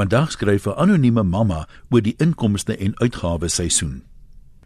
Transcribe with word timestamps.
Vandag 0.00 0.30
skryf 0.32 0.66
'n 0.66 0.80
anonieme 0.80 1.22
mamma 1.22 1.68
oor 1.90 2.00
die 2.00 2.14
inkomste 2.16 2.76
en 2.76 2.96
uitgawes 2.98 3.54
seisoen. 3.54 4.02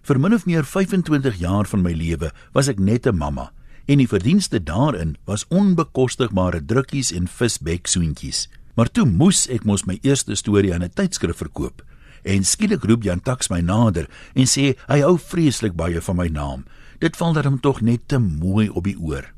Vir 0.02 0.20
min 0.20 0.34
of 0.34 0.46
meer 0.46 0.64
25 0.64 1.36
jaar 1.36 1.66
van 1.66 1.82
my 1.82 1.92
lewe 1.92 2.30
was 2.52 2.68
ek 2.68 2.78
net 2.78 3.06
'n 3.06 3.16
mamma 3.16 3.50
en 3.84 3.98
die 3.98 4.06
verdienste 4.08 4.62
daarin 4.62 5.16
was 5.24 5.44
onbekostigbare 5.48 6.64
drukkies 6.64 7.12
en 7.12 7.26
visbek 7.28 7.86
soentjies. 7.86 8.48
Maar 8.76 8.90
toe 8.90 9.06
moes 9.06 9.48
ek 9.48 9.64
mos 9.64 9.84
my 9.84 9.98
eerste 10.02 10.34
storie 10.34 10.74
aan 10.74 10.82
'n 10.84 10.94
tydskrif 10.94 11.36
verkoop. 11.36 11.82
En 12.22 12.44
skielik 12.44 12.84
roep 12.84 13.02
Jan 13.02 13.20
Tax 13.20 13.48
my 13.48 13.60
nader 13.60 14.06
en 14.34 14.46
sê 14.46 14.76
hy 14.86 15.00
hou 15.00 15.18
vreeslik 15.18 15.74
baie 15.74 16.00
van 16.00 16.16
my 16.16 16.28
naam. 16.28 16.64
Dit 16.98 17.16
val 17.16 17.32
dat 17.32 17.44
hom 17.44 17.60
tog 17.60 17.80
net 17.80 18.08
te 18.08 18.18
mooi 18.18 18.68
op 18.68 18.84
die 18.84 18.98
oor. 18.98 19.33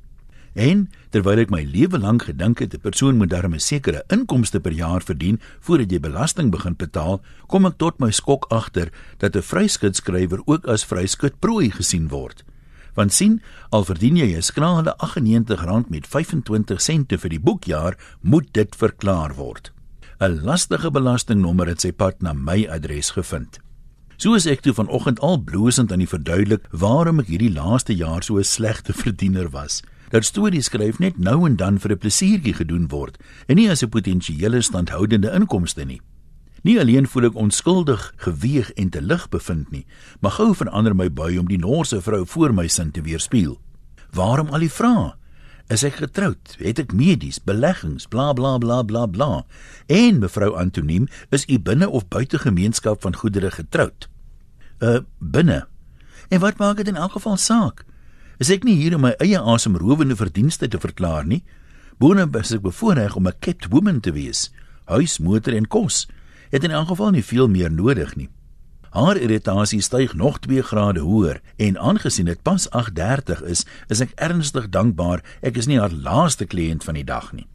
En 0.56 0.86
terwyl 1.12 1.42
ek 1.42 1.50
my 1.52 1.60
lewe 1.68 1.98
lank 2.00 2.30
gedink 2.30 2.62
het 2.64 2.72
'n 2.72 2.80
persoon 2.80 3.16
moet 3.20 3.28
darm 3.28 3.52
'n 3.52 3.60
sekere 3.60 4.04
inkomste 4.08 4.60
per 4.60 4.72
jaar 4.72 5.02
verdien 5.02 5.38
voordat 5.60 5.90
jy 5.90 6.00
belasting 6.00 6.50
begin 6.50 6.74
betaal, 6.74 7.20
kom 7.46 7.66
ek 7.66 7.76
tot 7.76 8.00
my 8.00 8.10
skok 8.10 8.46
agter 8.48 8.90
dat 9.18 9.36
'n 9.36 9.42
vryskutskrywer 9.42 10.40
ook 10.46 10.66
as 10.66 10.84
vryskutprooi 10.84 11.70
gesien 11.70 12.08
word. 12.08 12.42
Want 12.94 13.12
sien, 13.12 13.42
al 13.70 13.84
verdien 13.84 14.16
jy 14.16 14.34
'n 14.34 14.42
skrale 14.42 14.96
R98 14.96 15.90
met 15.90 16.06
25 16.06 16.80
sente 16.80 17.18
vir 17.18 17.30
die 17.30 17.40
boekjaar, 17.40 17.96
moet 18.22 18.52
dit 18.52 18.76
verklaar 18.76 19.34
word. 19.34 19.72
'n 20.20 20.40
Lastige 20.42 20.90
belastingnommer 20.90 21.66
het 21.66 21.80
sy 21.80 21.92
pad 21.92 22.22
na 22.22 22.32
my 22.32 22.66
adres 22.70 23.10
gevind. 23.10 23.58
So 24.16 24.34
is 24.34 24.46
ek 24.46 24.62
toe 24.62 24.72
vanoggend 24.72 25.20
al 25.20 25.36
blosend 25.36 25.92
aan 25.92 25.98
die 25.98 26.08
verduidelik 26.08 26.64
waarom 26.70 27.20
ek 27.20 27.26
hierdie 27.26 27.52
laaste 27.52 27.94
jaar 27.94 28.22
so 28.22 28.38
'n 28.38 28.44
slegte 28.44 28.92
verdiener 28.92 29.50
was 29.50 29.82
dat 30.10 30.24
stories 30.24 30.64
skryf 30.64 30.98
net 30.98 31.18
nou 31.18 31.46
en 31.46 31.56
dan 31.56 31.78
vir 31.78 31.92
'n 31.92 31.98
plesiertjie 31.98 32.54
gedoen 32.54 32.88
word 32.88 33.16
en 33.46 33.56
nie 33.56 33.70
as 33.70 33.82
'n 33.82 33.88
potensiële 33.88 34.60
standhoudende 34.60 35.32
inkomste 35.32 35.84
nie. 35.84 36.00
Nie 36.62 36.80
alleen 36.80 37.06
voel 37.06 37.24
ek 37.24 37.34
onskuldig 37.34 38.12
geweeg 38.16 38.72
en 38.72 38.88
te 38.90 39.02
lig 39.02 39.28
bevind 39.28 39.70
nie, 39.70 39.86
maar 40.20 40.30
gou 40.30 40.54
verander 40.54 40.96
my 40.96 41.12
bui 41.12 41.38
om 41.38 41.46
die 41.48 41.58
Noorse 41.58 42.00
vrou 42.02 42.26
voor 42.26 42.54
my 42.54 42.66
sin 42.68 42.90
te 42.90 43.02
weerspieël. 43.02 43.60
Waarom 44.10 44.48
al 44.48 44.58
die 44.58 44.72
vrae? 44.72 45.14
Is 45.66 45.82
ek 45.82 45.98
getroud? 45.98 46.56
Het 46.58 46.78
ek 46.78 46.92
medies, 46.94 47.40
beleggings, 47.42 48.06
bla 48.06 48.32
bla 48.32 48.58
bla 48.58 48.82
bla 48.86 49.06
bla? 49.06 49.44
En 49.86 50.18
mevrou 50.22 50.52
Antoniem, 50.54 51.08
is 51.34 51.46
u 51.50 51.58
binne 51.58 51.88
of 51.88 52.08
buite 52.08 52.38
gemeenskap 52.38 53.02
van 53.02 53.16
goedere 53.16 53.50
getroud? 53.50 54.08
Uh 54.78 55.00
binne. 55.18 55.66
En 56.28 56.40
wat 56.40 56.58
maak 56.58 56.76
dit 56.76 56.86
in 56.88 56.96
elk 56.96 57.12
geval 57.12 57.36
saak? 57.36 57.84
Is 58.36 58.50
ek 58.52 58.66
nie 58.68 58.74
hier 58.76 58.92
om 58.98 59.06
my 59.06 59.14
eie 59.24 59.38
asemrowende 59.40 60.16
verdienste 60.16 60.68
te 60.68 60.76
verklaar 60.76 61.24
nie? 61.24 61.40
Boonop 61.96 62.36
is 62.36 62.52
ek 62.52 62.66
bevoorreg 62.66 63.16
om 63.16 63.26
'n 63.26 63.38
kept 63.40 63.70
woman 63.72 64.00
te 64.00 64.12
wees. 64.12 64.50
Huis, 64.84 65.18
motor 65.18 65.54
en 65.54 65.66
kos 65.66 66.06
het 66.50 66.64
in 66.64 66.70
elk 66.70 66.88
geval 66.88 67.10
nie 67.10 67.24
veel 67.24 67.48
meer 67.48 67.72
nodig 67.72 68.14
nie. 68.16 68.28
Haar 68.90 69.16
irritasie 69.16 69.80
styg 69.80 70.14
nog 70.14 70.38
2 70.38 70.62
grade 70.62 71.00
hoër 71.00 71.40
en 71.56 71.78
aangesien 71.78 72.26
dit 72.26 72.42
pas 72.42 72.68
8:30 72.70 73.42
is, 73.42 73.64
is 73.88 74.00
ek 74.00 74.12
ernstig 74.16 74.68
dankbaar 74.68 75.24
ek 75.40 75.56
is 75.56 75.66
nie 75.66 75.80
haar 75.80 75.92
laaste 75.92 76.44
kliënt 76.44 76.84
van 76.84 76.94
die 76.94 77.04
dag 77.04 77.32
nie 77.32 77.46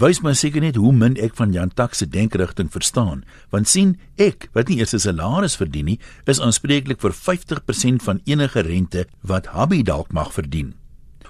wys 0.00 0.20
my 0.22 0.32
seker 0.36 0.62
net 0.62 0.76
hoe 0.78 0.92
min 0.94 1.16
ek 1.18 1.34
van 1.38 1.52
Jan 1.52 1.72
Tak 1.74 1.94
se 1.98 2.06
denkerigting 2.06 2.68
verstaan, 2.70 3.24
want 3.50 3.68
sien 3.68 3.96
ek 4.16 4.48
wat 4.54 4.68
nie 4.68 4.78
eers 4.78 4.94
'n 4.94 4.98
salaris 4.98 5.56
verdien 5.56 5.84
nie, 5.84 5.98
is 6.26 6.40
aanspreeklik 6.40 7.00
vir 7.00 7.12
50% 7.12 8.02
van 8.02 8.20
enige 8.24 8.60
rente 8.62 9.06
wat 9.22 9.46
Habbi 9.46 9.82
dalk 9.82 10.12
mag 10.12 10.32
verdien. 10.32 10.74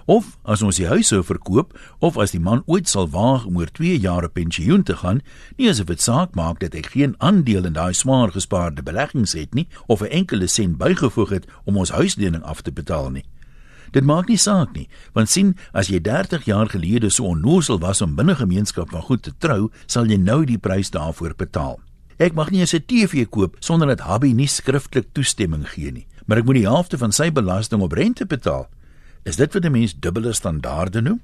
Of 0.07 0.39
as 0.45 0.63
ons 0.63 0.77
die 0.77 0.87
huis 0.87 1.09
sou 1.09 1.23
verkoop 1.23 1.79
of 2.01 2.17
as 2.17 2.31
die 2.31 2.41
man 2.41 2.63
ooit 2.67 2.89
sal 2.89 3.09
waag 3.09 3.45
om 3.47 3.57
oor 3.57 3.69
2 3.69 3.99
jaar 4.01 4.25
op 4.25 4.35
pensioen 4.35 4.83
te 4.83 4.97
gaan, 4.97 5.21
nie 5.57 5.69
asof 5.69 5.87
dit 5.87 6.01
saak 6.01 6.35
maak 6.35 6.61
dat 6.61 6.75
ek 6.75 6.93
geen 6.97 7.15
aandeel 7.19 7.65
in 7.65 7.73
daai 7.73 7.93
swaar 7.93 8.33
gespaarde 8.33 8.83
beleggings 8.83 9.33
het 9.33 9.55
nie 9.55 9.69
of 9.87 10.01
'n 10.01 10.13
enkele 10.13 10.47
sent 10.47 10.79
bygevoeg 10.79 11.29
het 11.29 11.47
om 11.65 11.77
ons 11.77 11.91
huislening 11.91 12.43
af 12.43 12.63
te 12.63 12.73
betaal 12.73 13.11
nie. 13.11 13.25
Dit 13.93 14.05
maak 14.05 14.29
nie 14.29 14.39
saak 14.39 14.75
nie, 14.77 14.89
want 15.15 15.31
sien, 15.31 15.55
as 15.73 15.89
jy 15.89 16.01
30 16.01 16.45
jaar 16.45 16.69
gelede 16.69 17.11
so 17.11 17.25
onnoosel 17.25 17.79
was 17.79 18.03
om 18.05 18.17
binne 18.17 18.35
gemeenskap 18.37 18.91
van 18.91 19.03
goed 19.03 19.23
te 19.23 19.33
trou, 19.39 19.71
sal 19.87 20.07
jy 20.07 20.17
nou 20.17 20.45
die 20.45 20.59
prys 20.59 20.91
daarvoor 20.91 21.35
betaal. 21.39 21.79
Ek 22.19 22.35
mag 22.35 22.51
nie 22.51 22.63
'n 22.63 22.67
TV 22.87 23.29
koop 23.31 23.57
sonder 23.61 23.87
dat 23.87 24.01
Habbi 24.01 24.33
nie 24.35 24.49
skriftelik 24.49 25.13
toestemming 25.13 25.69
gee 25.69 25.93
nie, 25.93 26.07
maar 26.27 26.39
ek 26.39 26.45
moet 26.45 26.57
die 26.57 26.67
helfte 26.67 26.99
van 26.99 27.13
sy 27.13 27.31
belasting 27.31 27.81
op 27.81 27.93
rente 27.93 28.27
betaal. 28.27 28.69
Is 29.25 29.37
dit 29.37 29.53
wat 29.55 29.65
'n 29.65 29.73
mens 29.73 29.95
dubbele 29.95 30.33
standaarde 30.33 31.01
noem? 31.01 31.21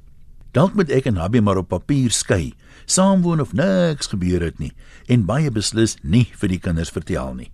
Dalk 0.53 0.75
moet 0.75 0.91
ek 0.91 1.07
en 1.07 1.17
Habbi 1.17 1.41
maar 1.41 1.57
op 1.57 1.69
papier 1.69 2.11
skei, 2.11 2.55
saamwoon 2.87 3.41
of 3.41 3.53
niks 3.53 4.07
gebeur 4.07 4.41
het 4.41 4.59
nie 4.59 4.73
en 5.09 5.27
baie 5.27 5.51
beslis 5.51 5.97
nie 6.03 6.29
vir 6.41 6.49
die 6.49 6.59
kinders 6.59 6.91
vertel 6.91 7.35
nie. 7.35 7.51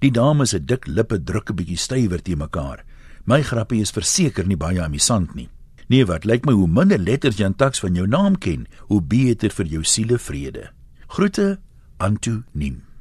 Die 0.00 0.10
dames 0.10 0.50
se 0.50 0.58
dik 0.58 0.86
lippe 0.86 1.22
druk 1.22 1.50
'n 1.50 1.56
bietjie 1.56 1.78
stywer 1.78 2.22
te 2.22 2.36
mekaar. 2.36 2.84
My 3.24 3.42
grappie 3.46 3.80
is 3.80 3.94
verseker 3.94 4.46
nie 4.46 4.58
baie 4.58 4.82
amusant 4.82 5.34
nie. 5.38 5.48
Nee, 5.88 6.06
wat 6.08 6.24
lyk 6.24 6.46
my 6.46 6.54
hoe 6.56 6.68
minder 6.70 6.98
letters 6.98 7.38
Jan 7.38 7.54
Tax 7.54 7.82
van 7.82 7.94
jou 7.94 8.06
naam 8.06 8.38
ken, 8.38 8.66
hoe 8.88 9.02
beter 9.02 9.52
vir 9.54 9.66
jou 9.76 9.82
sielevrede. 9.84 10.70
Groete 11.06 11.58
Antoniem. 12.02 12.91